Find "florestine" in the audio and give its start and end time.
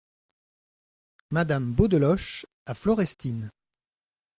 2.73-3.51